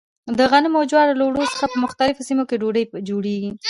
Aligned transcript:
د 0.37 0.39
غنمو 0.51 0.77
او 0.79 0.85
جوارو 0.91 1.17
له 1.19 1.23
اوړو 1.25 1.51
څخه 1.53 1.65
په 1.71 1.77
مختلفو 1.83 2.27
سیمو 2.27 2.43
کې 2.49 2.59
ډوډۍ 2.61 2.83
جوړېږي. 3.09 3.51